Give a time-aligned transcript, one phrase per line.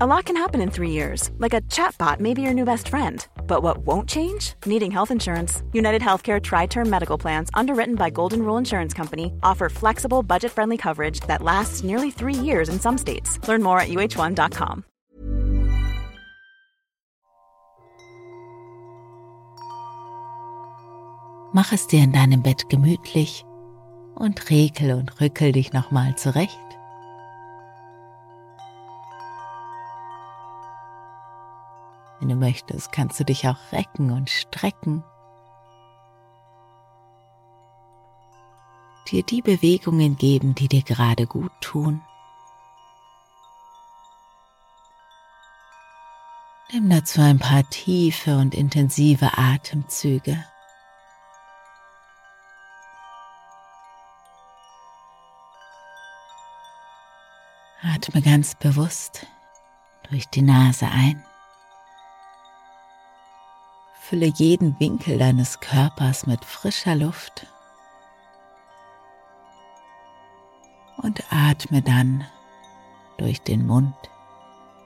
[0.00, 1.30] A lot can happen in three years.
[1.38, 3.24] Like a chatbot may be your new best friend.
[3.46, 4.54] But what won't change?
[4.66, 5.62] Needing health insurance.
[5.72, 11.20] United Healthcare Tri-Term Medical Plans, underwritten by Golden Rule Insurance Company, offer flexible, budget-friendly coverage
[11.28, 13.38] that lasts nearly three years in some states.
[13.46, 14.84] Learn more at uh1.com.
[21.52, 23.44] Mach es dir in deinem Bett gemütlich
[24.16, 26.58] und rekel und rückel dich nochmal zurecht.
[32.24, 35.04] Wenn du möchtest, kannst du dich auch recken und strecken.
[39.08, 42.00] Dir die Bewegungen geben, die dir gerade gut tun.
[46.72, 50.42] Nimm dazu ein paar tiefe und intensive Atemzüge.
[57.82, 59.26] Atme ganz bewusst
[60.08, 61.22] durch die Nase ein.
[64.14, 67.48] Fülle jeden Winkel deines Körpers mit frischer Luft
[70.98, 72.24] und atme dann
[73.18, 73.96] durch den Mund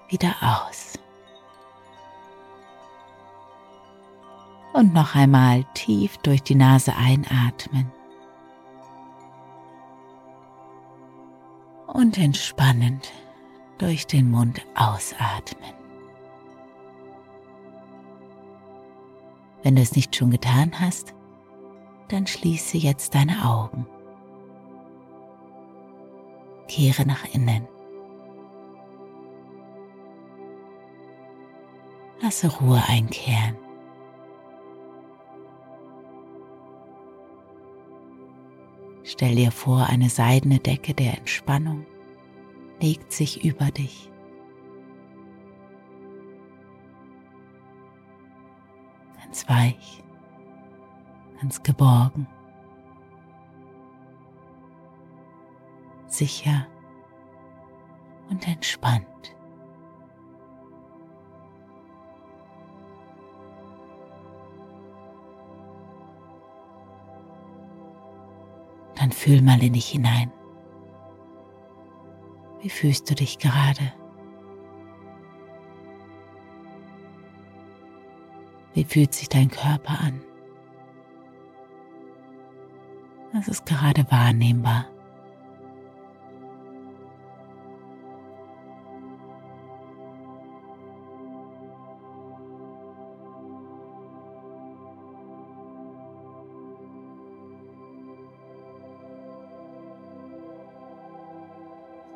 [0.09, 0.95] wieder aus.
[4.73, 7.93] Und noch einmal tief durch die Nase einatmen.
[11.87, 13.12] Und entspannend
[13.77, 15.78] durch den Mund ausatmen.
[19.62, 21.14] Wenn du es nicht schon getan hast,
[22.09, 23.87] dann schließe jetzt deine Augen.
[26.69, 27.66] Kehre nach innen.
[32.21, 33.56] Lasse Ruhe einkehren.
[39.05, 41.87] Stell dir vor, eine seidene Decke der Entspannung
[42.81, 44.07] legt sich über dich.
[49.28, 50.03] Ganz weich,
[51.39, 52.27] ganz geborgen,
[56.06, 56.66] sicher
[58.31, 59.05] und entspannt.
[68.94, 70.33] Dann fühl mal in dich hinein.
[72.61, 73.93] Wie fühlst du dich gerade?
[78.75, 80.21] Wie fühlt sich dein Körper an?
[83.33, 84.87] Was ist gerade wahrnehmbar?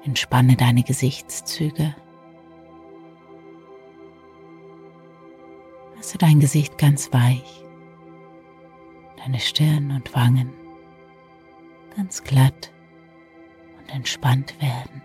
[0.05, 1.95] Entspanne deine Gesichtszüge.
[6.13, 7.65] Lasse dein Gesicht ganz weich,
[9.17, 10.53] deine Stirn und Wangen
[11.97, 12.71] ganz glatt
[13.79, 15.01] und entspannt werden.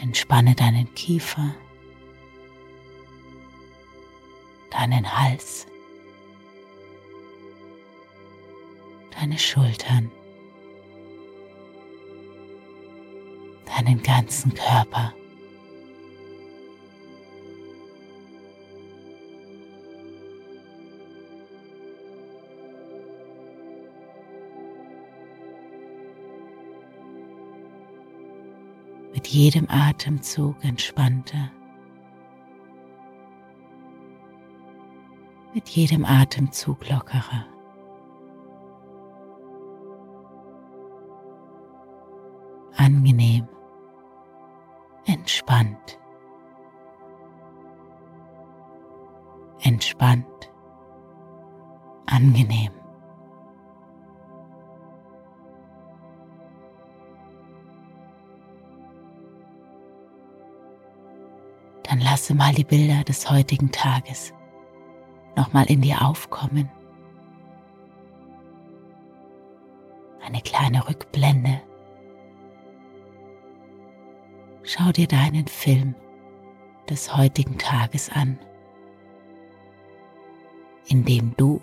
[0.00, 1.54] Entspanne deinen Kiefer,
[4.70, 5.66] deinen Hals,
[9.20, 10.10] deine Schultern.
[13.78, 15.14] Deinen ganzen Körper.
[29.14, 31.50] Mit jedem Atemzug entspannter.
[35.54, 37.46] Mit jedem Atemzug lockerer.
[42.76, 43.27] Angenehm
[62.28, 64.34] lasse mal die Bilder des heutigen Tages
[65.34, 66.68] nochmal in dir aufkommen.
[70.20, 71.62] Eine kleine kleine Rückblende.
[74.62, 75.94] Schau dir deinen Film
[76.90, 78.38] des heutigen Tages an,
[80.86, 81.62] in dem du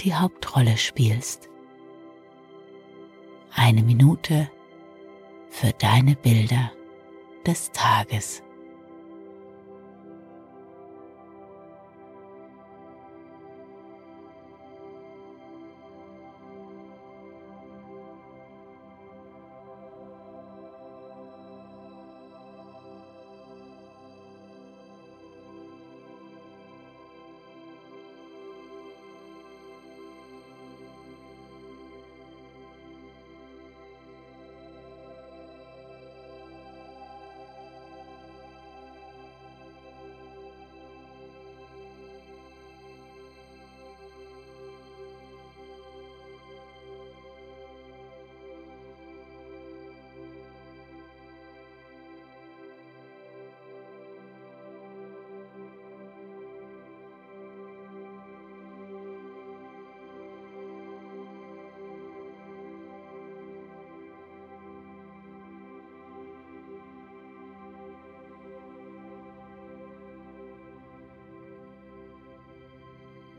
[0.00, 1.48] die Hauptrolle spielst.
[3.52, 4.48] Eine Minute
[5.50, 6.70] für deine Bilder
[7.44, 8.44] des Tages.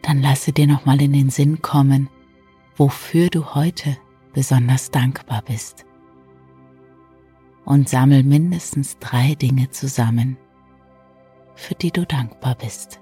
[0.08, 2.10] Dann lasse dir nochmal in den Sinn kommen,
[2.78, 3.98] wofür du heute
[4.32, 5.86] besonders dankbar bist.
[7.66, 10.38] Und sammel mindestens drei Dinge zusammen,
[11.56, 13.02] für die du dankbar bist.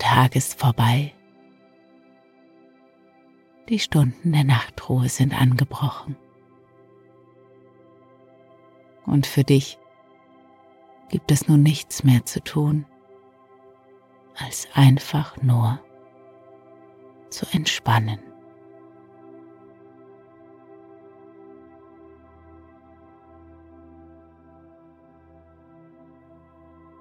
[0.00, 1.12] Der Tag ist vorbei.
[3.68, 6.16] Die Stunden der Nachtruhe sind angebrochen.
[9.04, 9.78] Und für dich
[11.08, 12.86] gibt es nun nichts mehr zu tun,
[14.36, 15.80] als einfach nur
[17.30, 18.20] zu entspannen.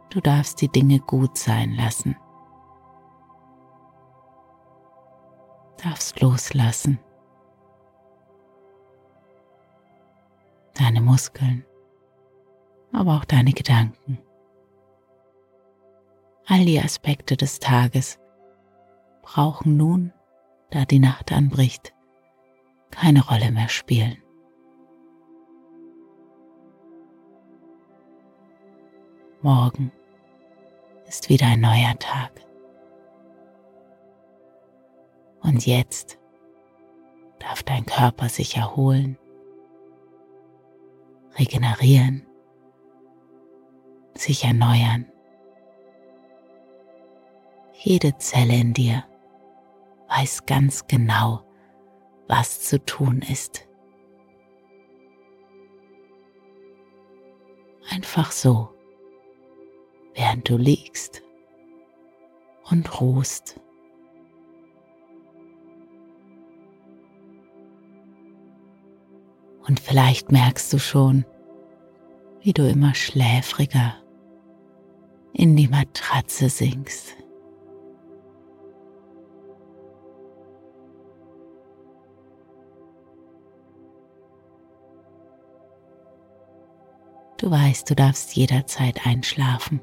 [0.10, 2.16] Du darfst die Dinge gut sein lassen.
[5.88, 7.00] Darfst loslassen.
[10.74, 11.66] Deine Muskeln,
[12.92, 14.20] aber auch deine Gedanken.
[16.46, 18.20] All die Aspekte des Tages
[19.22, 20.14] brauchen nun,
[20.72, 21.94] da die Nacht anbricht,
[22.92, 24.18] keine Rolle mehr spielen.
[29.42, 29.92] Morgen
[31.08, 32.47] ist wieder ein neuer Tag.
[35.48, 36.20] Und jetzt
[37.40, 39.18] darf dein Körper sich erholen,
[41.40, 42.28] regenerieren,
[44.14, 45.10] sich erneuern.
[47.72, 49.06] Jede Zelle in dir
[50.10, 51.46] weiß ganz genau,
[52.28, 53.66] was zu tun ist.
[57.90, 58.68] Einfach so,
[60.14, 61.24] während du liegst
[62.70, 63.62] und ruhst.
[69.68, 71.26] Und vielleicht merkst du schon,
[72.40, 73.96] wie du immer schläfriger
[75.34, 77.16] in die Matratze sinkst.
[87.38, 89.82] Du weißt, du darfst jederzeit einschlafen.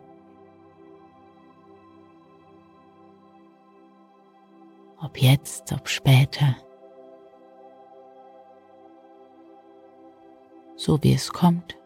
[5.01, 6.57] Ob jetzt, ob später.
[10.77, 11.79] So wie es kommt,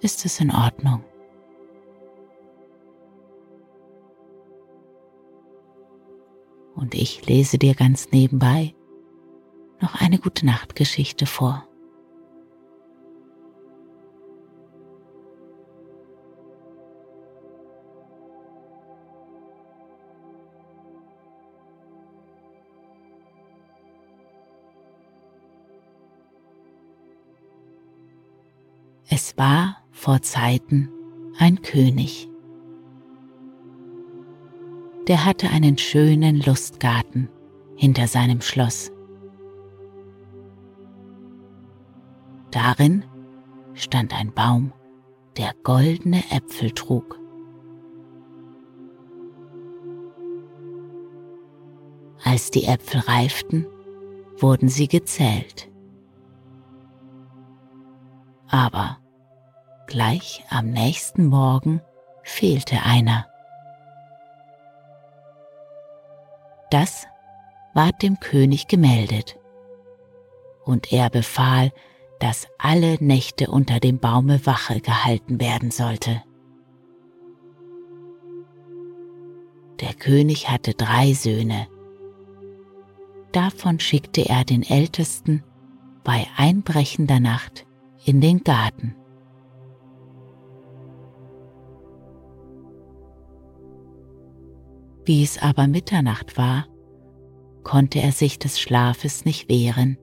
[0.00, 1.04] ist es in Ordnung.
[6.74, 8.74] Und ich lese dir ganz nebenbei
[9.80, 11.67] noch eine gute Nachtgeschichte vor.
[29.20, 30.88] Es war vor Zeiten
[31.40, 32.28] ein König.
[35.08, 37.28] Der hatte einen schönen Lustgarten
[37.74, 38.92] hinter seinem Schloss,
[42.52, 43.04] Darin
[43.74, 44.72] stand ein Baum,
[45.36, 47.18] der goldene Äpfel trug.
[52.22, 53.66] Als die Äpfel reiften,
[54.38, 55.68] wurden sie gezählt.
[58.48, 58.98] Aber
[59.88, 61.80] gleich am nächsten Morgen
[62.22, 63.26] fehlte einer.
[66.70, 67.06] Das
[67.74, 69.36] ward dem König gemeldet,
[70.64, 71.72] und er befahl,
[72.20, 76.22] dass alle Nächte unter dem Baume Wache gehalten werden sollte.
[79.80, 81.68] Der König hatte drei Söhne.
[83.32, 85.44] Davon schickte er den Ältesten
[86.04, 87.66] bei einbrechender Nacht
[88.04, 88.97] in den Garten.
[95.08, 96.66] Wie es aber Mitternacht war,
[97.62, 99.96] konnte er sich des Schlafes nicht wehren.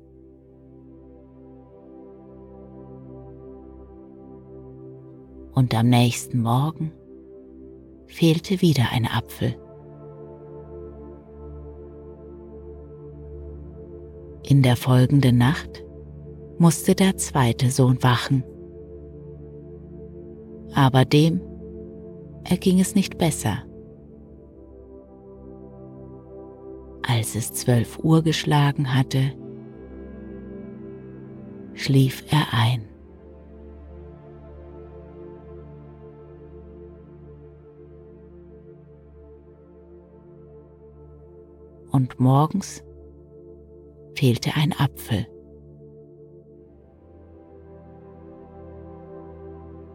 [5.54, 6.92] Und am nächsten Morgen
[8.08, 9.56] fehlte wieder ein Apfel.
[14.42, 15.86] In der folgenden Nacht
[16.58, 18.44] musste der zweite Sohn wachen.
[20.74, 21.42] Aber dem
[22.44, 23.66] erging es nicht besser.
[27.16, 29.32] Als es zwölf Uhr geschlagen hatte,
[31.74, 32.90] schlief er ein.
[41.90, 42.84] Und morgens
[44.16, 45.26] fehlte ein Apfel.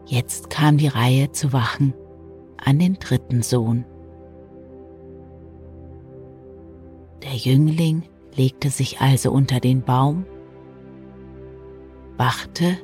[0.06, 1.92] Jetzt kam die Reihe zu wachen
[2.56, 3.84] an den dritten Sohn.
[7.30, 8.02] Der Jüngling
[8.34, 10.26] legte sich also unter den Baum,
[12.16, 12.76] wachte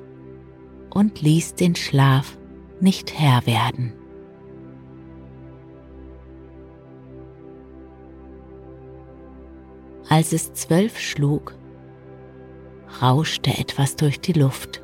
[0.94, 2.38] und ließ den Schlaf
[2.78, 3.92] nicht Herr werden.
[10.08, 11.56] Als es zwölf schlug,
[13.02, 14.80] rauschte etwas durch die Luft.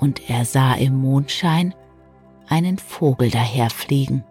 [0.00, 1.72] Und er sah im Mondschein
[2.48, 4.24] einen Vogel daherfliegen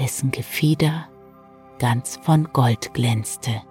[0.00, 1.08] dessen Gefieder
[1.78, 3.62] ganz von Gold glänzte.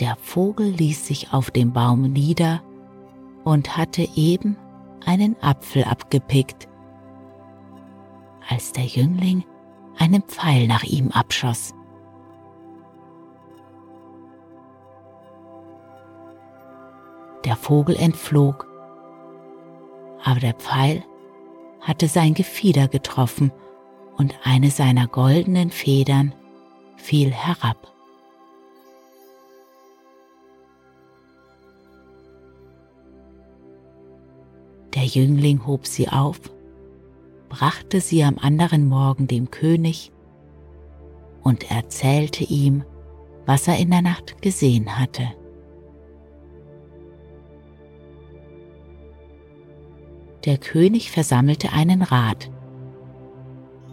[0.00, 2.62] Der Vogel ließ sich auf dem Baum nieder
[3.44, 4.56] und hatte eben
[5.04, 6.68] einen Apfel abgepickt,
[8.48, 9.44] als der Jüngling
[9.98, 11.74] einen Pfeil nach ihm abschoss.
[17.44, 18.71] Der Vogel entflog
[20.24, 21.04] aber der Pfeil
[21.80, 23.52] hatte sein Gefieder getroffen
[24.16, 26.34] und eine seiner goldenen Federn
[26.96, 27.92] fiel herab.
[34.94, 36.38] Der Jüngling hob sie auf,
[37.48, 40.12] brachte sie am anderen Morgen dem König
[41.42, 42.84] und erzählte ihm,
[43.46, 45.32] was er in der Nacht gesehen hatte.
[50.44, 52.50] Der König versammelte einen Rat,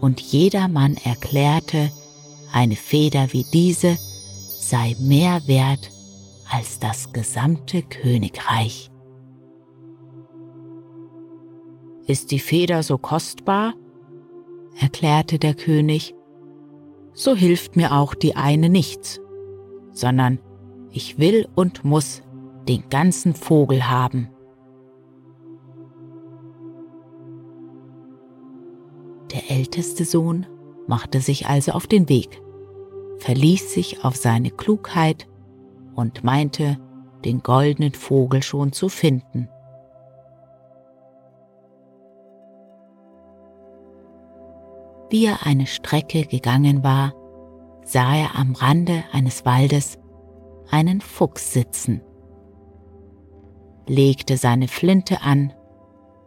[0.01, 1.91] und jedermann erklärte,
[2.51, 3.98] eine Feder wie diese
[4.60, 5.91] sei mehr wert
[6.50, 8.89] als das gesamte Königreich.
[12.08, 13.74] Ist die Feder so kostbar?
[14.79, 16.15] erklärte der König,
[17.13, 19.20] so hilft mir auch die eine nichts,
[19.91, 20.39] sondern
[20.91, 22.22] ich will und muss
[22.68, 24.29] den ganzen Vogel haben.
[29.60, 30.46] Älteste Sohn
[30.88, 32.42] machte sich also auf den Weg,
[33.18, 35.28] verließ sich auf seine Klugheit
[35.96, 36.78] und meinte,
[37.25, 39.50] den goldenen Vogel schon zu finden.
[45.10, 47.13] Wie er eine Strecke gegangen war,
[47.84, 50.00] sah er am Rande eines Waldes
[50.72, 52.01] einen Fuchs sitzen,
[53.88, 55.51] legte seine Flinte an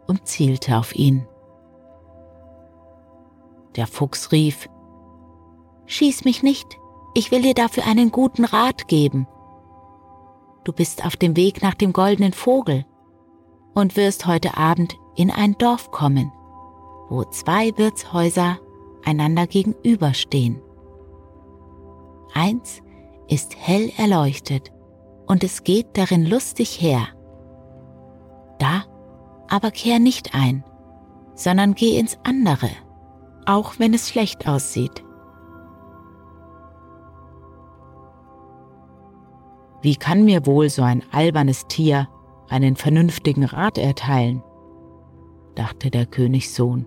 [0.05, 1.25] und zielte auf ihn.
[3.75, 4.69] Der Fuchs rief,
[5.85, 6.77] Schieß mich nicht,
[7.13, 9.27] ich will dir dafür einen guten Rat geben.
[10.63, 12.85] Du bist auf dem Weg nach dem goldenen Vogel
[13.73, 16.31] und wirst heute Abend in ein Dorf kommen,
[17.09, 18.59] wo zwei Wirtshäuser
[19.03, 20.61] einander gegenüberstehen.
[22.33, 22.81] Eins
[23.27, 24.71] ist hell erleuchtet
[25.27, 27.07] und es geht darin lustig her.
[28.59, 28.85] Da
[29.49, 30.63] aber kehr nicht ein,
[31.35, 32.69] sondern geh ins andere
[33.45, 35.03] auch wenn es schlecht aussieht.
[39.81, 42.07] Wie kann mir wohl so ein albernes Tier
[42.49, 44.41] einen vernünftigen Rat erteilen?
[45.55, 46.85] dachte der Königssohn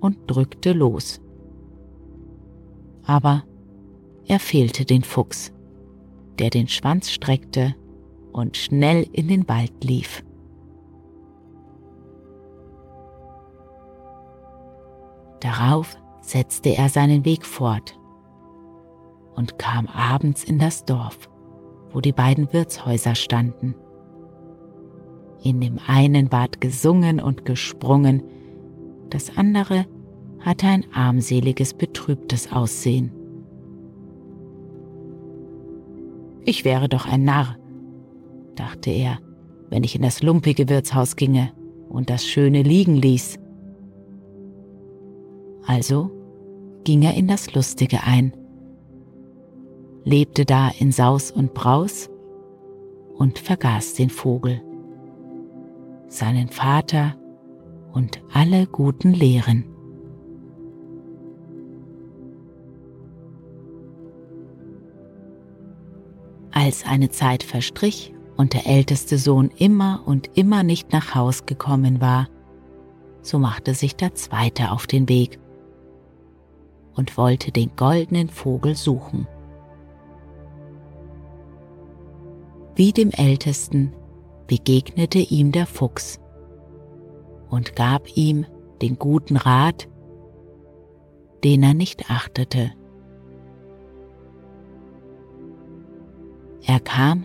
[0.00, 1.20] und drückte los.
[3.04, 3.44] Aber
[4.26, 5.52] er fehlte den Fuchs,
[6.38, 7.74] der den Schwanz streckte
[8.32, 10.22] und schnell in den Wald lief.
[15.40, 17.98] Darauf setzte er seinen Weg fort
[19.34, 21.30] und kam abends in das Dorf
[21.92, 23.74] wo die beiden Wirtshäuser standen.
[25.42, 28.22] In dem einen ward gesungen und gesprungen,
[29.08, 29.86] das andere
[30.40, 33.12] hatte ein armseliges, betrübtes Aussehen.
[36.44, 37.56] Ich wäre doch ein Narr,
[38.54, 39.18] dachte er,
[39.68, 41.52] wenn ich in das lumpige Wirtshaus ginge
[41.88, 43.38] und das Schöne liegen ließ.
[45.70, 46.10] Also
[46.82, 48.32] ging er in das Lustige ein
[50.04, 52.08] lebte da in Saus und Braus
[53.14, 54.60] und vergaß den Vogel,
[56.08, 57.16] seinen Vater
[57.92, 59.64] und alle guten Lehren.
[66.52, 72.00] Als eine Zeit verstrich und der älteste Sohn immer und immer nicht nach Haus gekommen
[72.00, 72.28] war,
[73.22, 75.38] so machte sich der zweite auf den Weg
[77.00, 79.26] und wollte den goldenen Vogel suchen.
[82.76, 83.94] Wie dem Ältesten
[84.46, 86.20] begegnete ihm der Fuchs
[87.48, 88.44] und gab ihm
[88.82, 89.88] den guten Rat,
[91.42, 92.72] den er nicht achtete.
[96.66, 97.24] Er kam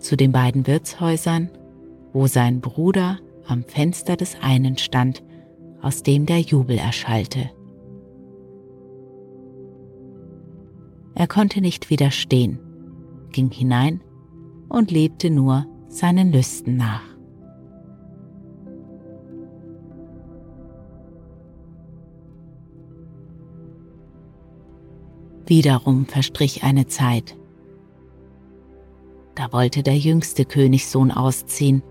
[0.00, 1.48] zu den beiden Wirtshäusern,
[2.12, 5.22] wo sein Bruder am Fenster des einen stand,
[5.80, 7.50] aus dem der Jubel erschallte.
[11.14, 12.58] Er konnte nicht widerstehen,
[13.30, 14.00] ging hinein
[14.68, 17.02] und lebte nur seinen Lüsten nach.
[25.46, 27.36] Wiederum verstrich eine Zeit.
[29.34, 31.82] Da wollte der jüngste Königssohn ausziehen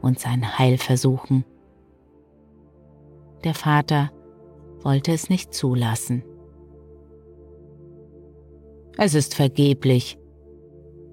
[0.00, 1.44] und sein Heil versuchen.
[3.44, 4.10] Der Vater
[4.82, 6.24] wollte es nicht zulassen.
[8.96, 10.18] Es ist vergeblich,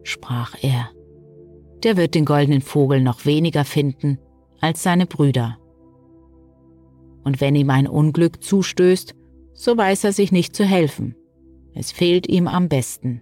[0.04, 0.90] sprach er
[1.84, 4.20] der wird den goldenen Vogel noch weniger finden
[4.60, 5.58] als seine Brüder.
[7.24, 9.14] Und wenn ihm ein Unglück zustößt,
[9.54, 11.16] so weiß er sich nicht zu helfen.
[11.74, 13.22] Es fehlt ihm am besten.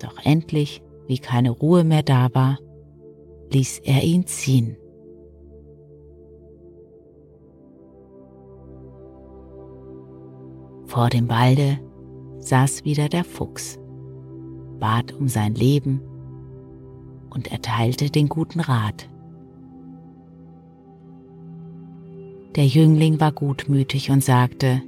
[0.00, 2.58] Doch endlich, wie keine Ruhe mehr da war,
[3.52, 4.76] ließ er ihn ziehen.
[10.92, 11.80] Vor dem Walde
[12.40, 13.78] saß wieder der Fuchs
[14.78, 16.02] bat um sein Leben
[17.30, 19.08] und erteilte den guten Rat.
[22.56, 24.82] Der Jüngling war gutmütig und sagte,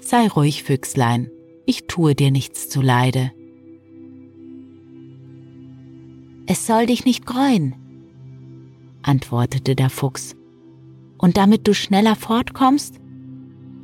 [0.00, 1.30] Sei ruhig, Füchslein,
[1.66, 3.30] ich tue dir nichts zuleide.
[6.46, 7.76] Es soll dich nicht greuen,
[9.02, 10.34] antwortete der Fuchs,
[11.16, 12.98] und damit du schneller fortkommst,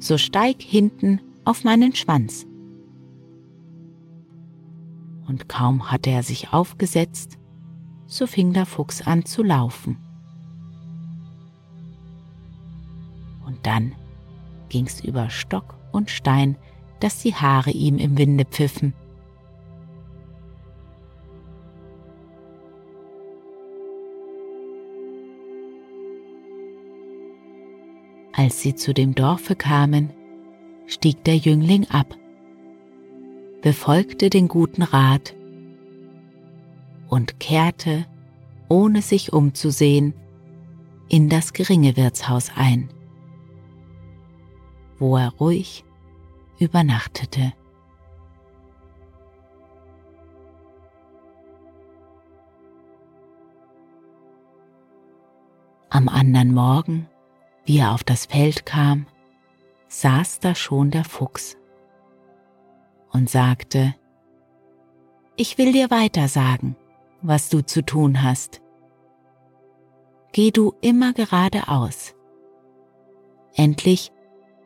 [0.01, 2.47] so steig hinten auf meinen Schwanz
[5.27, 7.39] und kaum hatte er sich aufgesetzt,
[8.07, 9.99] so fing der Fuchs an zu laufen.
[13.47, 13.95] Und dann
[14.69, 16.57] ging's über Stock und Stein,
[17.01, 18.95] dass die Haare ihm im Winde pfiffen.
[28.33, 30.11] Als sie zu dem Dorfe kamen,
[30.87, 32.17] stieg der Jüngling ab
[33.65, 35.35] befolgte den guten Rat
[37.09, 38.05] und kehrte,
[38.69, 40.13] ohne sich umzusehen,
[41.09, 42.91] in das geringe Wirtshaus ein,
[44.99, 45.87] wo er ruhig
[46.59, 47.55] übernachtete.
[55.89, 57.09] Am anderen Morgen,
[57.65, 59.07] wie er auf das Feld kam,
[60.01, 61.57] saß da schon der Fuchs
[63.13, 63.95] und sagte,
[65.37, 66.77] Ich will dir weiter sagen,
[67.23, 68.61] was du zu tun hast.
[70.33, 72.15] Geh du immer geradeaus.
[73.55, 74.11] Endlich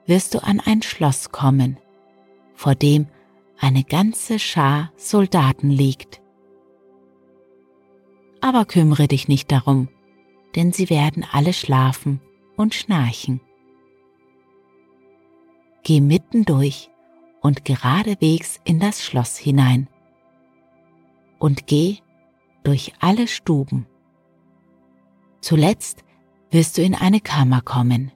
[0.06, 1.78] wirst du an ein Schloss kommen,
[2.54, 3.06] vor dem
[3.60, 6.22] eine ganze Schar Soldaten liegt.
[8.40, 9.88] Aber kümmere dich nicht darum,
[10.56, 12.22] denn sie werden alle schlafen
[12.56, 13.42] und schnarchen.
[15.82, 16.90] Geh mitten durch
[17.40, 19.88] und geradewegs in das Schloss hinein.
[21.38, 21.98] Und geh
[22.64, 23.86] durch alle Stuben.
[25.40, 26.04] Zuletzt
[26.50, 28.12] wirst du in eine Kammer kommen,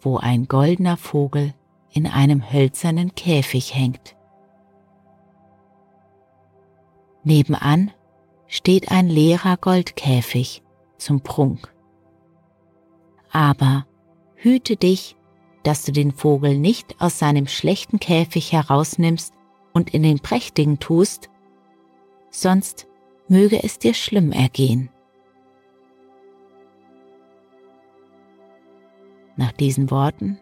[0.00, 1.54] wo ein goldener Vogel
[1.92, 4.16] in einem hölzernen Käfig hängt.
[7.24, 7.90] Nebenan
[8.46, 10.62] steht ein leerer Goldkäfig
[10.96, 11.72] zum Prunk.
[13.30, 13.86] Aber
[14.34, 15.16] hüte dich,
[15.62, 19.34] dass du den Vogel nicht aus seinem schlechten Käfig herausnimmst
[19.72, 21.28] und in den prächtigen tust,
[22.30, 22.86] sonst
[23.28, 24.90] möge es dir schlimm ergehen.
[29.36, 30.38] Nach diesen Worten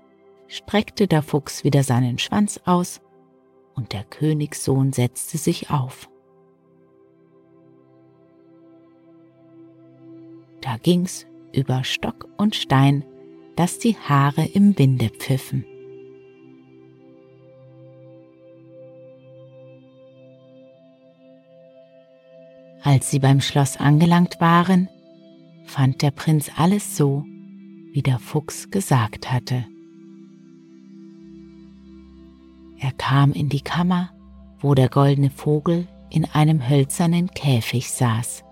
[0.48, 3.00] streckte der Fuchs wieder seinen Schwanz aus
[3.74, 6.08] und der Königssohn setzte sich auf.
[10.60, 13.04] Da ging's über Stock und Stein,
[13.58, 15.64] dass die Haare im Winde pfiffen.
[22.84, 24.88] Als sie beim Schloss angelangt waren,
[25.64, 27.24] fand der Prinz alles so,
[27.90, 29.66] wie der Fuchs gesagt hatte.
[32.78, 34.12] Er kam in die Kammer,
[34.60, 38.44] wo der goldene Vogel in einem hölzernen Käfig saß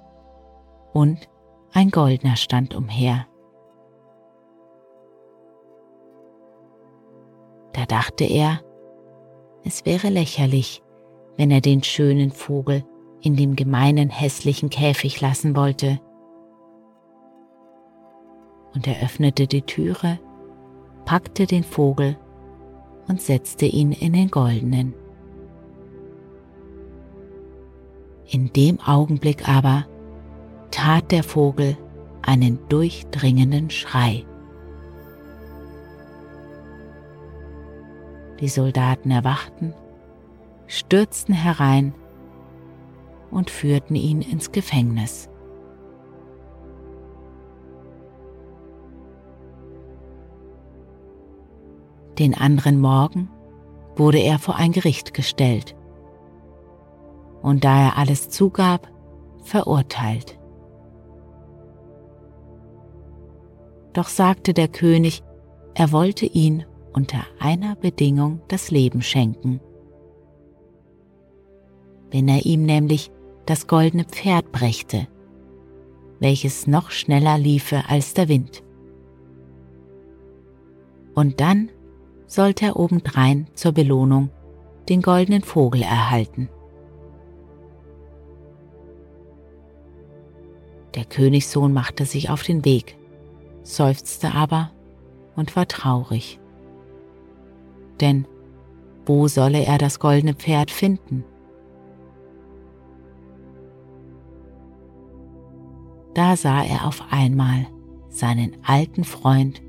[0.92, 1.29] und
[1.73, 3.29] ein goldener stand umher.
[7.77, 8.61] Da dachte er,
[9.62, 10.83] es wäre lächerlich,
[11.37, 12.85] wenn er den schönen Vogel
[13.21, 16.01] in dem gemeinen hässlichen Käfig lassen wollte.
[18.75, 20.19] Und er öffnete die Türe,
[21.05, 22.17] packte den Vogel
[23.09, 24.95] und setzte ihn in den goldenen.
[28.27, 29.87] In dem Augenblick aber
[30.71, 31.77] tat der Vogel
[32.23, 34.25] einen durchdringenden Schrei.
[38.40, 39.75] Die Soldaten erwachten,
[40.66, 41.94] stürzten herein
[43.31, 45.29] und führten ihn ins Gefängnis.
[52.18, 53.29] Den anderen Morgen
[53.94, 55.77] wurde er vor ein Gericht gestellt
[57.42, 58.88] und da er alles zugab,
[59.42, 60.38] verurteilt.
[63.92, 65.22] Doch sagte der König,
[65.75, 69.61] er wollte ihn unter einer Bedingung das Leben schenken.
[72.11, 73.11] Wenn er ihm nämlich
[73.44, 75.06] das goldene Pferd brächte,
[76.20, 78.64] welches noch schneller liefe als der Wind.
[81.14, 81.68] Und dann
[82.26, 84.30] sollte er obendrein zur Belohnung
[84.88, 86.48] den goldenen Vogel erhalten.
[90.94, 92.96] Der Königssohn machte sich auf den Weg,
[93.62, 94.70] seufzte aber
[95.37, 96.40] und war traurig.
[98.00, 98.26] Denn
[99.06, 101.24] wo solle er das goldene Pferd finden?
[106.14, 107.66] Da sah er auf einmal
[108.09, 109.62] seinen alten Freund,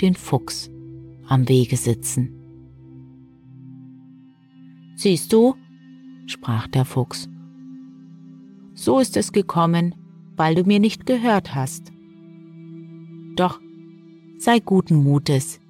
[0.00, 0.70] den Fuchs,
[1.26, 2.34] am Wege sitzen.
[4.96, 5.54] Siehst du,
[6.26, 7.28] sprach der Fuchs,
[8.74, 9.94] so ist es gekommen,
[10.36, 11.92] weil du mir nicht gehört hast.
[13.36, 13.60] Doch
[14.38, 15.60] sei guten Mutes,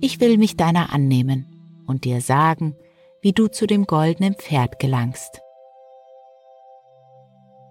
[0.00, 1.46] ich will mich deiner annehmen
[1.86, 2.74] und dir sagen,
[3.22, 5.40] wie du zu dem goldenen Pferd gelangst.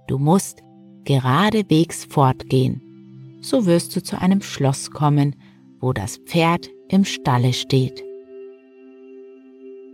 [0.08, 0.62] Du musst
[1.04, 5.36] geradewegs fortgehen, so wirst du zu einem Schloss kommen,
[5.80, 8.04] wo das Pferd im Stalle steht.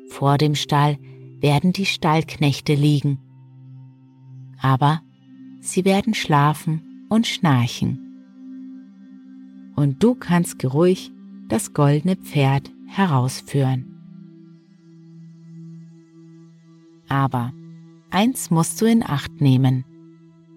[0.09, 0.97] Vor dem Stall
[1.39, 3.19] werden die Stallknechte liegen,
[4.61, 5.01] aber
[5.59, 7.99] sie werden schlafen und schnarchen.
[9.75, 11.11] Und du kannst geruhig
[11.47, 13.90] das goldene Pferd herausführen.
[17.11, 17.51] Aber
[18.09, 19.83] eins musst du in Acht nehmen.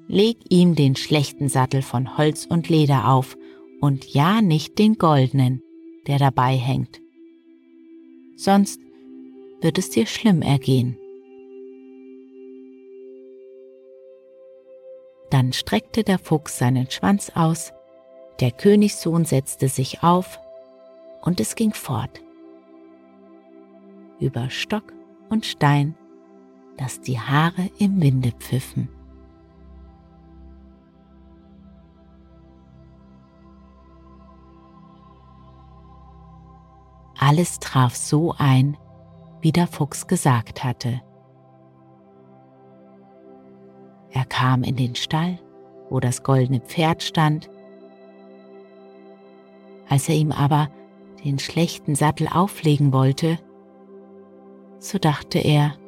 [0.07, 3.37] Leg ihm den schlechten Sattel von Holz und Leder auf
[3.81, 5.62] und ja nicht den goldenen,
[6.07, 7.01] der dabei hängt.
[8.37, 8.81] Sonst
[9.62, 10.97] wird es dir schlimm ergehen.
[15.31, 17.73] Dann streckte der Fuchs seinen Schwanz aus,
[18.38, 20.38] der Königssohn setzte sich auf
[21.23, 22.23] und es ging fort.
[24.21, 24.93] Über Stock
[25.31, 25.97] und Stein,
[26.77, 28.89] dass die Haare im Winde pfiffen.
[37.19, 38.77] Alles traf so ein,
[39.41, 41.01] wie der Fuchs gesagt hatte.
[44.11, 45.39] Er kam in den Stall,
[45.91, 47.51] wo das goldene Pferd stand.
[49.89, 50.69] Als er ihm aber
[51.25, 53.39] den schlechten Sattel auflegen wollte,
[54.79, 55.79] So dachte er,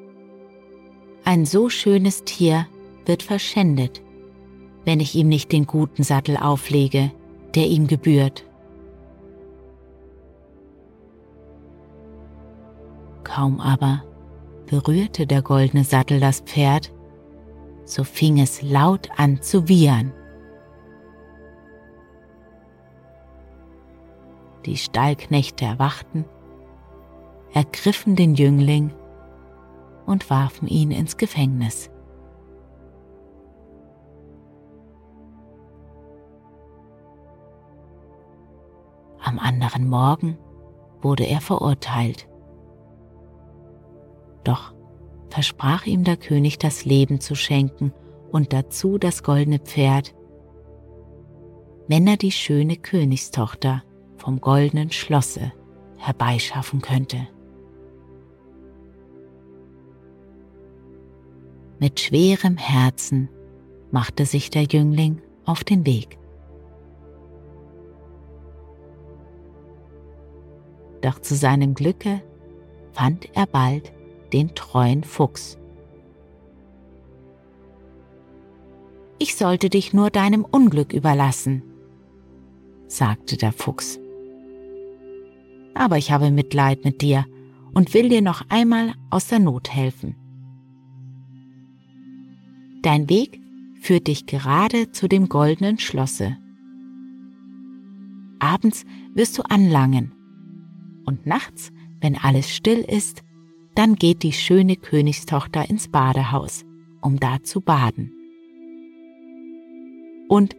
[1.27, 2.67] ein so schönes Tier
[3.05, 4.01] wird verschändet,
[4.85, 7.11] wenn ich ihm nicht den guten Sattel auflege,
[7.57, 8.45] der ihm gebührt.
[13.25, 14.05] Kaum aber
[14.67, 16.93] berührte der goldene Sattel das Pferd,
[17.85, 20.13] so fing es laut an zu wiehern.
[24.65, 26.25] Die Stallknechte erwachten,
[27.53, 28.93] ergriffen den Jüngling
[30.07, 31.91] und warfen ihn ins Gefängnis.
[39.23, 40.39] Am anderen Morgen
[41.03, 42.29] wurde er verurteilt.
[44.45, 44.73] Doch
[45.29, 47.93] versprach ihm der König das Leben zu schenken
[48.31, 50.15] und dazu das goldene Pferd,
[51.89, 53.83] wenn er die schöne Königstochter
[54.17, 55.53] vom goldenen Schlosse
[55.97, 57.29] herbeischaffen könnte.
[61.79, 63.29] Mit schwerem Herzen
[63.91, 66.19] machte sich der Jüngling auf den Weg.
[71.03, 72.23] Doch zu seinem Glücke
[72.93, 73.93] fand er bald
[74.33, 75.59] den treuen Fuchs.
[79.19, 81.63] Ich sollte dich nur deinem Unglück überlassen,
[82.87, 84.01] sagte der Fuchs.
[85.75, 87.27] Aber ich habe Mitleid mit dir
[87.75, 90.17] und will dir noch einmal aus der Not helfen.
[92.87, 93.41] Dein Weg
[93.81, 96.37] führt dich gerade zu dem goldenen Schlosse.
[98.39, 100.13] Abends wirst du anlangen
[101.05, 103.25] und nachts, wenn alles still ist,
[103.75, 106.65] dann geht die schöne Königstochter ins Badehaus,
[107.03, 108.13] um da zu baden.
[110.29, 110.55] Und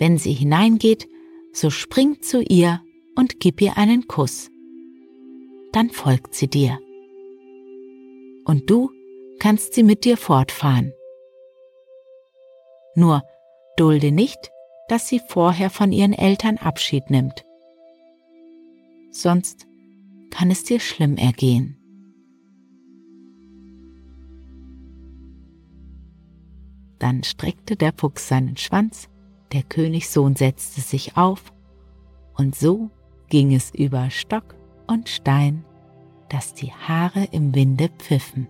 [0.00, 1.08] wenn sie hineingeht,
[1.52, 2.82] so springt zu ihr
[3.14, 4.50] und gib ihr einen Kuss.
[5.70, 6.80] Dann folgt sie dir.
[8.44, 8.90] Und du
[9.38, 10.92] kannst sie mit dir fortfahren.
[12.98, 13.22] Nur
[13.76, 14.50] dulde nicht,
[14.88, 17.44] dass sie vorher von ihren Eltern Abschied nimmt.
[19.12, 19.68] Sonst
[20.30, 21.76] kann es dir schlimm ergehen.
[26.98, 29.08] Dann streckte der Fuchs seinen Schwanz,
[29.52, 31.52] der Königssohn setzte sich auf,
[32.36, 32.90] und so
[33.28, 34.56] ging es über Stock
[34.88, 35.64] und Stein,
[36.30, 38.48] dass die Haare im Winde pfiffen.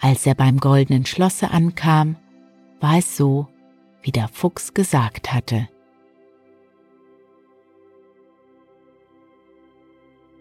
[0.00, 2.16] Als er beim goldenen Schlosse ankam,
[2.80, 3.48] war es so,
[4.02, 5.68] wie der Fuchs gesagt hatte.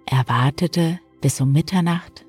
[0.05, 2.25] Er wartete bis um Mitternacht,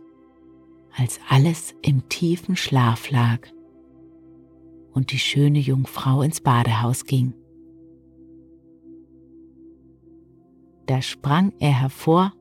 [0.96, 3.40] als alles im tiefen Schlaf lag
[4.92, 7.34] und die schöne Jungfrau ins Badehaus ging.
[10.86, 12.32] Da sprang er hervor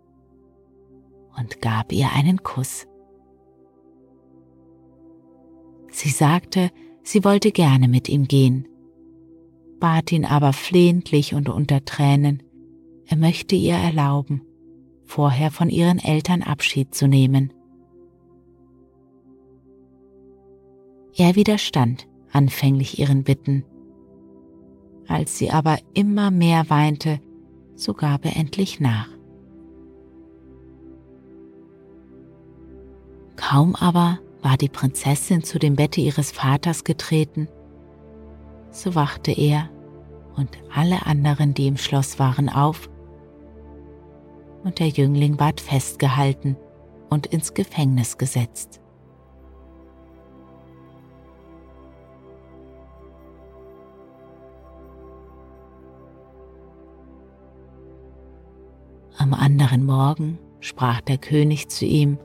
[1.37, 2.86] und gab ihr einen Kuss.
[5.97, 6.69] Sie sagte,
[7.01, 8.67] sie wollte gerne mit ihm gehen,
[9.79, 12.43] bat ihn aber flehentlich und unter Tränen,
[13.07, 14.43] er möchte ihr erlauben,
[15.05, 17.51] vorher von ihren Eltern Abschied zu nehmen.
[21.15, 23.65] Er widerstand anfänglich ihren Bitten.
[25.07, 27.19] Als sie aber immer mehr weinte,
[27.73, 29.09] so gab er endlich nach.
[33.35, 37.47] Kaum aber war die Prinzessin zu dem Bette ihres Vaters getreten,
[38.71, 39.69] so wachte er
[40.35, 42.89] und alle anderen, die im Schloss waren, auf
[44.63, 46.57] und der Jüngling ward festgehalten
[47.09, 48.81] und ins Gefängnis gesetzt.
[59.17, 62.19] Am anderen Morgen sprach der König zu ihm,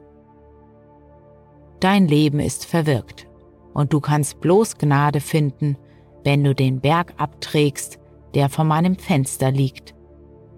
[1.82, 3.26] Dein Leben ist verwirkt,
[3.74, 5.76] und du kannst bloß Gnade finden,
[6.22, 7.98] wenn du den Berg abträgst,
[8.34, 9.92] der vor meinem Fenster liegt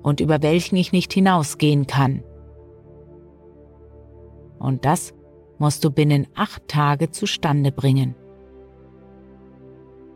[0.02, 2.22] und über welchen ich nicht hinausgehen kann.
[4.58, 5.14] Und das
[5.56, 8.14] musst du binnen acht Tage zustande bringen.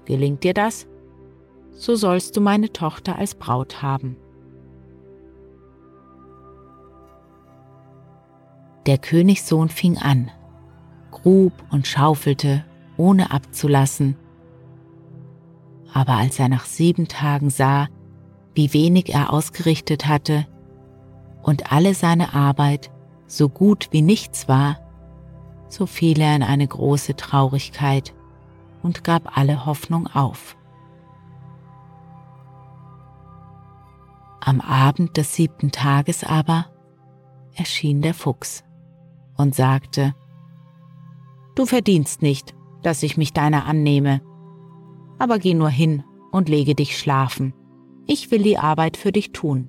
[0.05, 0.87] Gelingt dir das,
[1.71, 4.18] so sollst du meine Tochter als Braut haben.
[8.85, 10.31] Der Königssohn fing an,
[11.11, 12.64] grub und schaufelte,
[12.97, 14.16] ohne abzulassen.
[15.92, 17.88] Aber als er nach sieben Tagen sah,
[18.55, 20.47] wie wenig er ausgerichtet hatte
[21.42, 22.90] und alle seine Arbeit
[23.27, 24.81] so gut wie nichts war,
[25.68, 28.14] so fiel er in eine große Traurigkeit
[28.83, 30.57] und gab alle Hoffnung auf.
[34.40, 36.66] Am Abend des siebten Tages aber
[37.55, 38.64] erschien der Fuchs
[39.37, 40.14] und sagte,
[41.59, 44.23] Du verdienst nicht, dass ich mich deiner annehme,
[45.18, 47.53] aber geh nur hin und lege dich schlafen.
[48.07, 49.68] Ich will die Arbeit für dich tun.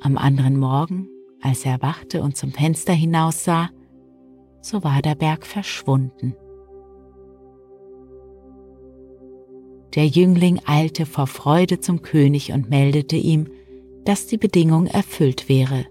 [0.00, 1.06] Am anderen Morgen,
[1.40, 3.70] als er erwachte und zum Fenster hinaussah,
[4.60, 6.34] so war der Berg verschwunden.
[9.94, 13.46] Der Jüngling eilte vor Freude zum König und meldete ihm,
[14.04, 15.86] dass die Bedingung erfüllt wäre.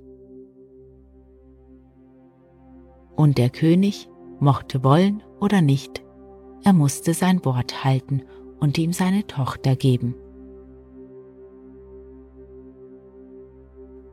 [3.15, 6.03] Und der König mochte wollen oder nicht,
[6.63, 8.23] er musste sein Wort halten
[8.59, 10.15] und ihm seine Tochter geben.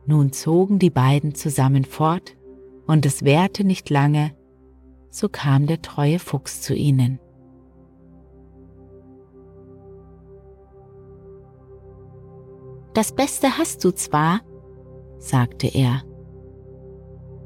[0.05, 2.35] Nun zogen die beiden zusammen fort,
[2.87, 4.35] und es währte nicht lange,
[5.09, 7.19] so kam der treue Fuchs zu ihnen.
[12.93, 14.41] Das Beste hast du zwar,
[15.17, 16.03] sagte er,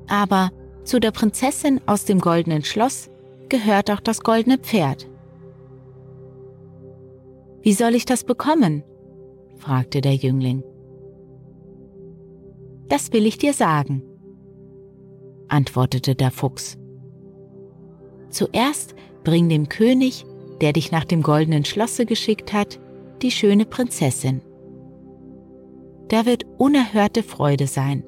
[0.08, 0.52] aber
[0.84, 3.10] zu der Prinzessin aus dem goldenen Schloss
[3.50, 5.08] gehört auch das goldene Pferd.
[7.62, 8.84] Wie soll ich das bekommen?
[9.58, 10.64] fragte der Jüngling.
[12.88, 14.04] Das will ich dir sagen,
[15.48, 16.78] antwortete der Fuchs.
[18.30, 20.26] Zuerst bring dem König,
[20.62, 22.80] der dich nach dem goldenen Schlosse geschickt hat,
[23.22, 24.42] die schöne Prinzessin
[26.10, 28.04] da wird unerhörte Freude sein.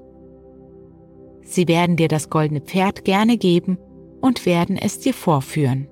[1.42, 3.78] Sie werden dir das goldene Pferd gerne geben
[4.22, 5.88] und werden es dir vorführen.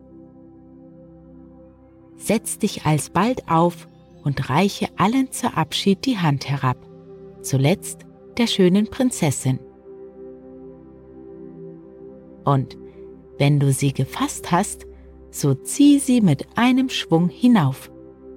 [2.18, 3.88] Setz dich alsbald auf
[4.24, 6.78] und reiche allen zur Abschied die Hand herab,
[7.42, 8.06] zuletzt
[8.38, 9.60] der schönen Prinzessin.
[12.44, 12.78] Und
[13.38, 14.86] wenn du sie gefasst hast,
[15.32, 17.92] so zieh sie mit einem Schwung hinauf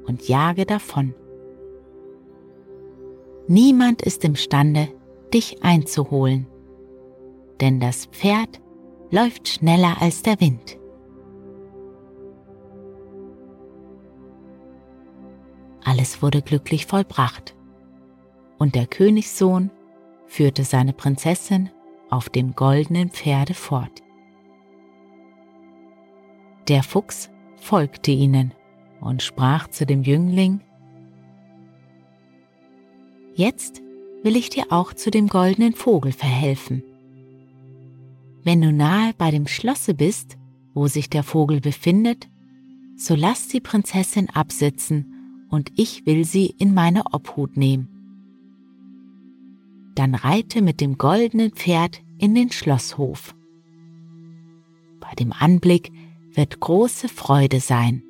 [0.06, 1.14] und jage davon.
[3.50, 4.88] Niemand ist imstande,
[5.32, 6.46] dich einzuholen,
[7.62, 8.60] denn das Pferd
[9.10, 10.78] läuft schneller als der Wind.
[15.82, 17.56] Alles wurde glücklich vollbracht,
[18.58, 19.70] und der Königssohn
[20.26, 21.70] führte seine Prinzessin
[22.10, 24.02] auf dem goldenen Pferde fort.
[26.68, 28.52] Der Fuchs folgte ihnen
[29.00, 30.60] und sprach zu dem Jüngling,
[33.38, 33.80] Jetzt
[34.24, 36.82] will ich dir auch zu dem goldenen Vogel verhelfen.
[38.42, 40.36] Wenn du nahe bei dem Schlosse bist,
[40.74, 42.28] wo sich der Vogel befindet,
[42.96, 47.88] so lass die Prinzessin absitzen und ich will sie in meine Obhut nehmen.
[49.94, 53.36] Dann reite mit dem goldenen Pferd in den Schlosshof.
[54.98, 55.92] Bei dem Anblick
[56.32, 58.02] wird große Freude sein,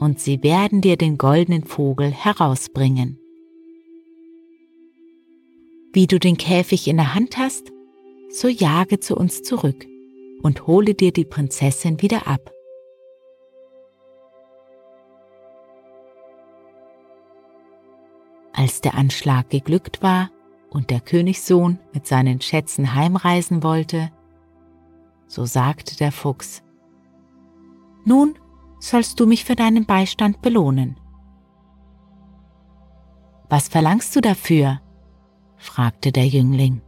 [0.00, 3.20] und sie werden dir den goldenen Vogel herausbringen.
[5.94, 7.70] Wie du den Käfig in der Hand hast,
[8.30, 9.86] so jage zu uns zurück
[10.42, 12.50] und hole dir die Prinzessin wieder ab.
[18.54, 20.30] Als der Anschlag geglückt war
[20.70, 24.10] und der Königssohn mit seinen Schätzen heimreisen wollte,
[25.26, 26.62] so sagte der Fuchs,
[28.06, 28.38] Nun
[28.80, 30.98] sollst du mich für deinen Beistand belohnen.
[33.50, 34.80] Was verlangst du dafür?
[35.62, 36.82] Fragte der Jüngling.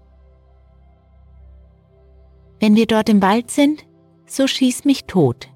[2.60, 3.86] Wenn wir dort im Wald sind,
[4.26, 5.48] so schieß mich tot.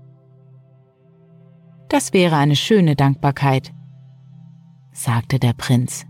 [1.89, 3.73] Das wäre eine schöne Dankbarkeit,
[4.93, 6.07] sagte der Prinz.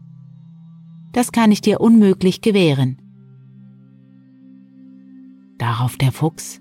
[1.12, 3.01] Das kann ich dir unmöglich gewähren.
[5.57, 6.61] Darauf der Fuchs.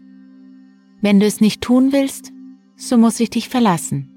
[1.02, 2.32] Wenn du es nicht tun willst,
[2.76, 4.12] so muss ich dich verlassen.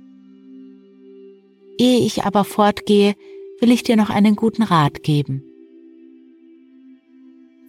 [1.78, 3.14] Ehe ich aber fortgehe,
[3.61, 5.42] will ich dir noch einen guten Rat geben.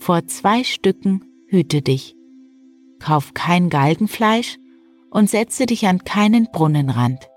[0.01, 2.15] Vor zwei Stücken hüte dich.
[2.97, 4.57] Kauf kein Galgenfleisch
[5.11, 7.29] und setze dich an keinen Brunnenrand.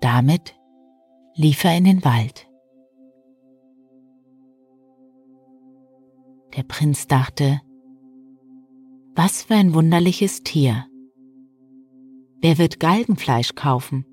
[0.00, 0.54] Damit
[1.34, 2.46] lief er in den Wald.
[6.56, 7.60] Der Prinz dachte,
[9.16, 10.86] was für ein wunderliches Tier.
[12.40, 14.06] Wer wird Galgenfleisch kaufen?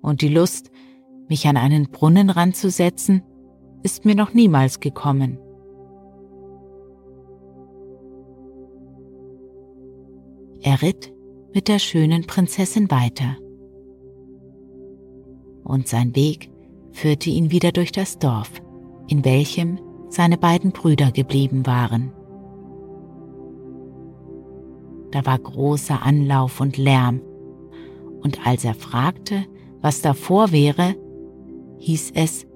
[0.00, 0.72] Und die Lust,
[1.28, 3.22] mich an einen Brunnenrand zu setzen,
[3.82, 5.38] ist mir noch niemals gekommen.
[10.60, 11.12] Er ritt
[11.52, 13.36] mit der schönen Prinzessin weiter.
[15.64, 16.50] Und sein Weg
[16.92, 18.50] führte ihn wieder durch das Dorf,
[19.08, 19.78] in welchem
[20.08, 22.12] seine beiden Brüder geblieben waren.
[25.10, 27.20] Da war großer Anlauf und Lärm,
[28.22, 29.46] Und als er fragte,
[29.80, 30.94] was davor wäre,
[31.78, 32.46] hieß es,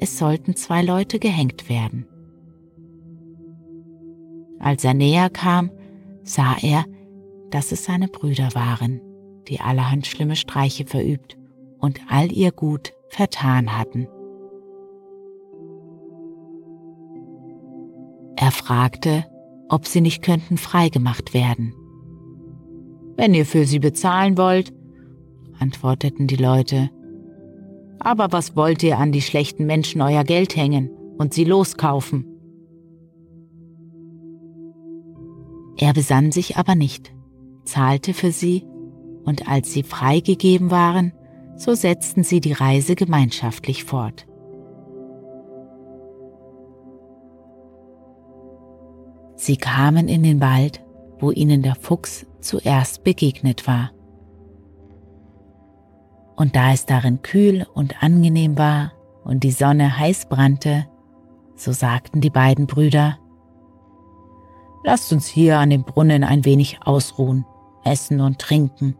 [0.00, 2.06] es sollten zwei Leute gehängt werden.
[4.58, 5.70] Als er näher kam,
[6.22, 6.84] sah er,
[7.50, 9.00] dass es seine Brüder waren,
[9.48, 11.36] die allerhand schlimme Streiche verübt
[11.78, 14.08] und all ihr Gut vertan hatten.
[18.36, 19.24] Er fragte,
[19.68, 21.74] ob sie nicht könnten freigemacht werden.
[23.16, 24.72] Wenn ihr für sie bezahlen wollt,
[25.58, 26.90] antworteten die Leute.
[28.04, 32.26] Aber was wollt ihr an die schlechten Menschen euer Geld hängen und sie loskaufen?
[35.78, 37.14] Er besann sich aber nicht,
[37.64, 38.64] zahlte für sie,
[39.24, 41.12] und als sie freigegeben waren,
[41.56, 44.26] so setzten sie die Reise gemeinschaftlich fort.
[49.34, 50.84] Sie kamen in den Wald,
[51.18, 53.92] wo ihnen der Fuchs zuerst begegnet war.
[56.36, 58.92] Und da es darin kühl und angenehm war
[59.24, 60.86] und die Sonne heiß brannte,
[61.56, 63.18] so sagten die beiden Brüder,
[64.86, 67.46] Lasst uns hier an dem Brunnen ein wenig ausruhen,
[67.84, 68.96] essen und trinken.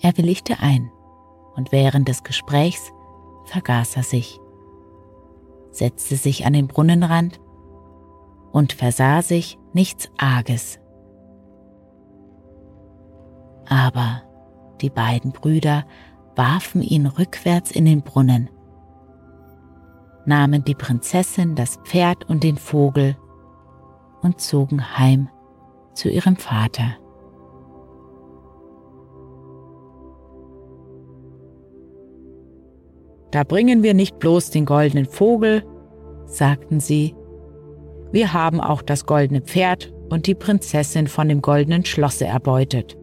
[0.00, 0.90] Er willigte ein,
[1.54, 2.90] und während des Gesprächs
[3.44, 4.40] vergaß er sich,
[5.70, 7.40] setzte sich an den Brunnenrand
[8.50, 10.80] und versah sich nichts Arges.
[13.68, 14.22] Aber
[14.78, 15.84] die beiden Brüder
[16.36, 18.48] warfen ihn rückwärts in den Brunnen
[20.28, 23.16] nahmen die Prinzessin das Pferd und den Vogel
[24.20, 25.28] und zogen heim
[25.94, 26.96] zu ihrem Vater.
[33.30, 35.64] Da bringen wir nicht bloß den goldenen Vogel,
[36.26, 37.14] sagten sie,
[38.12, 42.97] wir haben auch das goldene Pferd und die Prinzessin von dem goldenen Schlosse erbeutet.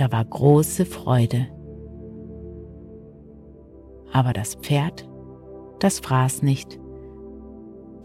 [0.00, 1.46] Da war große Freude
[4.12, 5.08] aber das Pferd,
[5.78, 6.78] das fraß nicht,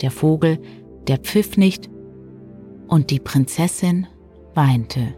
[0.02, 0.60] der Vogel,
[1.08, 1.90] der pfiff nicht,
[2.88, 4.06] und die Prinzessin
[4.54, 5.16] weinte.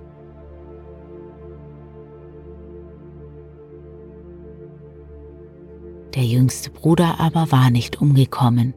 [6.15, 8.73] Der jüngste Bruder aber war nicht umgekommen.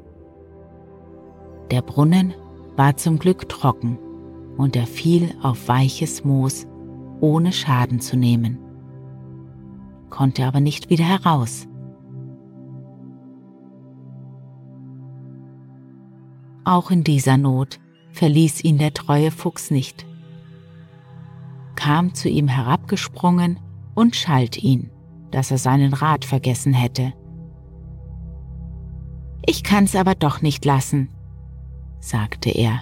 [1.70, 2.34] Der Brunnen
[2.76, 3.98] war zum Glück trocken
[4.56, 6.66] und er fiel auf weiches Moos,
[7.20, 8.58] ohne Schaden zu nehmen,
[10.08, 11.66] konnte aber nicht wieder heraus.
[16.64, 17.80] Auch in dieser Not
[18.12, 20.06] verließ ihn der treue Fuchs nicht,
[21.74, 23.58] kam zu ihm herabgesprungen
[23.94, 24.90] und schalt ihn,
[25.30, 27.12] dass er seinen Rat vergessen hätte.
[29.46, 31.08] Ich kann's aber doch nicht lassen,
[31.98, 32.80] sagte er.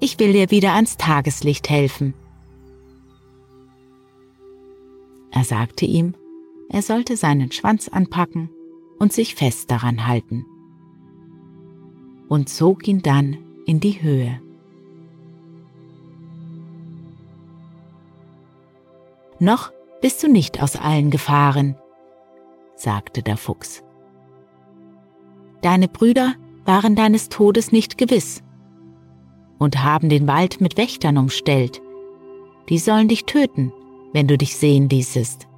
[0.00, 2.14] Ich will dir wieder ans Tageslicht helfen.
[5.36, 6.14] Er sagte ihm,
[6.68, 8.50] er sollte seinen Schwanz anpacken
[9.00, 10.46] und sich fest daran halten
[12.28, 14.40] und zog ihn dann in die Höhe.
[19.40, 21.74] Noch bist du nicht aus allen Gefahren,
[22.76, 23.82] sagte der Fuchs.
[25.62, 28.44] Deine Brüder waren deines Todes nicht gewiss
[29.58, 31.82] und haben den Wald mit Wächtern umstellt.
[32.68, 33.72] Die sollen dich töten,
[34.14, 35.48] wenn du dich sehen ließest.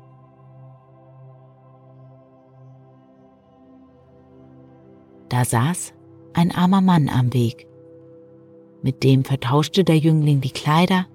[5.28, 5.92] Da saß
[6.32, 7.68] ein armer Mann am Weg.
[8.82, 11.06] Mit dem vertauschte der Jüngling die Kleider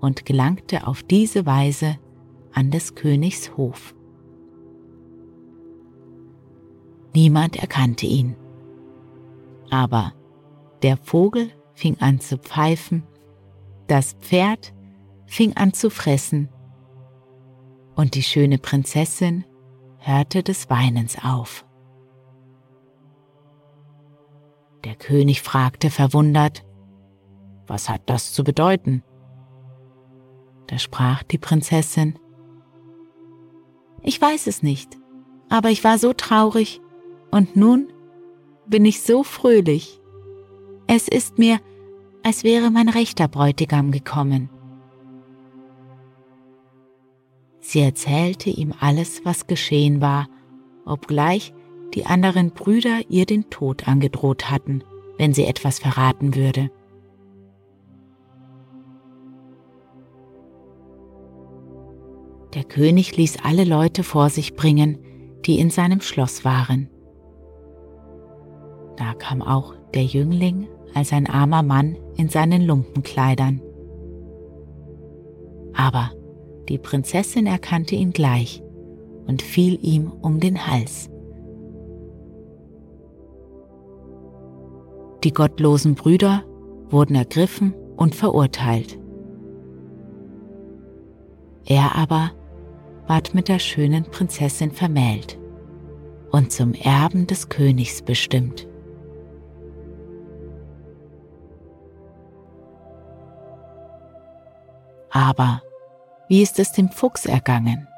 [0.00, 1.98] und gelangte auf diese Weise
[2.52, 3.94] an des Königs Hof.
[7.14, 8.36] Niemand erkannte ihn.
[9.70, 10.12] Aber
[10.82, 13.02] der Vogel fing an zu pfeifen,
[13.88, 14.72] das Pferd
[15.26, 16.48] fing an zu fressen
[17.96, 19.44] und die schöne Prinzessin
[19.98, 21.64] hörte des Weinens auf.
[24.84, 26.64] Der König fragte verwundert,
[27.66, 29.02] was hat das zu bedeuten?
[30.68, 32.18] Da sprach die Prinzessin,
[34.02, 34.96] ich weiß es nicht,
[35.48, 36.80] aber ich war so traurig
[37.32, 37.88] und nun
[38.66, 40.00] bin ich so fröhlich.
[40.86, 41.58] Es ist mir,
[42.22, 44.48] als wäre mein rechter Bräutigam gekommen.
[47.68, 50.28] Sie erzählte ihm alles, was geschehen war,
[50.84, 51.52] obgleich
[51.94, 54.84] die anderen Brüder ihr den Tod angedroht hatten,
[55.18, 56.70] wenn sie etwas verraten würde.
[62.54, 64.98] Der König ließ alle Leute vor sich bringen,
[65.44, 66.88] die in seinem Schloss waren.
[68.96, 73.60] Da kam auch der Jüngling als ein armer Mann in seinen Lumpenkleidern,
[75.74, 76.15] Aber
[76.68, 78.62] die Prinzessin erkannte ihn gleich
[79.26, 81.10] und fiel ihm um den Hals.
[85.24, 86.44] Die gottlosen Brüder
[86.88, 88.98] wurden ergriffen und verurteilt.
[91.64, 92.30] Er aber
[93.08, 95.38] ward mit der schönen Prinzessin vermählt
[96.30, 98.68] und zum Erben des Königs bestimmt.
[105.10, 105.62] Aber
[106.28, 107.88] wie ist es dem Fuchs ergangen?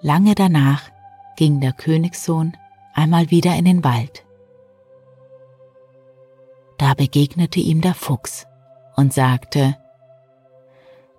[0.00, 0.82] Lange danach
[1.36, 2.56] ging der Königssohn
[2.94, 4.24] einmal wieder in den Wald.
[6.78, 8.46] Da begegnete ihm der Fuchs
[8.96, 9.76] und sagte,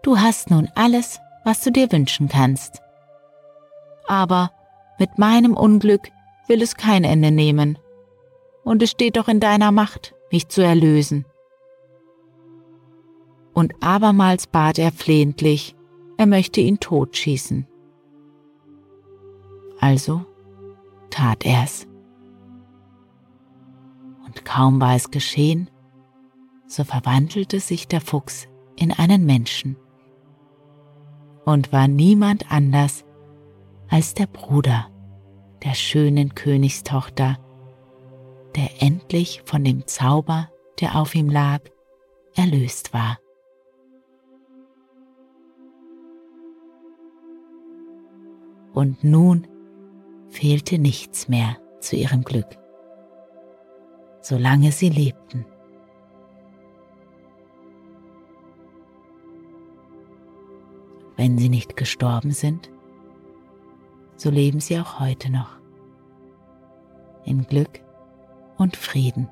[0.01, 2.81] Du hast nun alles, was du dir wünschen kannst.
[4.07, 4.51] Aber
[4.99, 6.09] mit meinem Unglück
[6.47, 7.77] will es kein Ende nehmen,
[8.63, 11.25] und es steht doch in deiner Macht, mich zu erlösen.
[13.57, 15.75] Und abermals bat er flehentlich,
[16.17, 17.65] er möchte ihn totschießen.
[19.79, 20.23] Also
[21.09, 21.87] tat er's.
[24.27, 25.71] Und kaum war es geschehen,
[26.67, 29.75] so verwandelte sich der Fuchs in einen Menschen
[31.43, 33.05] und war niemand anders
[33.89, 34.91] als der Bruder
[35.63, 37.39] der schönen Königstochter,
[38.55, 41.61] der endlich von dem Zauber, der auf ihm lag,
[42.35, 43.17] erlöst war.
[48.77, 49.47] Und nun
[50.29, 52.59] fehlte nichts mehr zu ihrem Glück,
[54.21, 55.47] solange sie lebten.
[61.15, 62.69] Wenn sie nicht gestorben sind,
[64.15, 65.57] so leben sie auch heute noch
[67.25, 67.81] in Glück
[68.59, 69.27] und Frieden.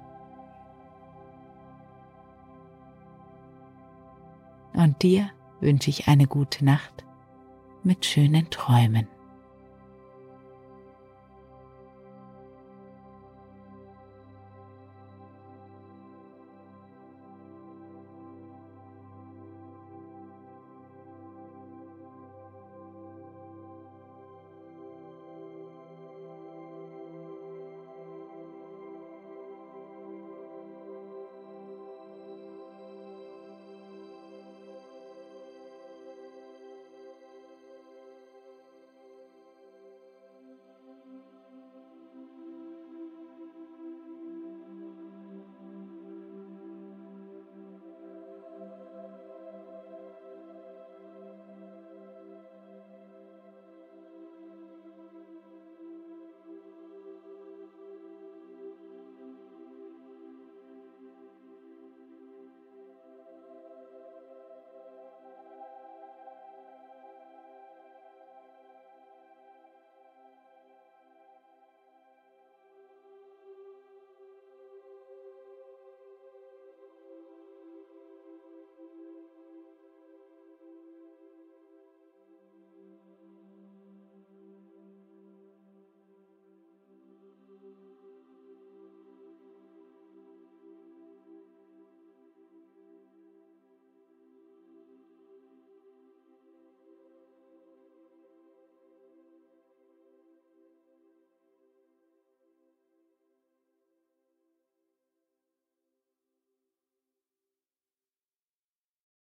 [4.74, 5.30] Und dir
[5.60, 7.06] wünsche ich eine gute Nacht
[7.84, 9.08] mit schönen Träumen.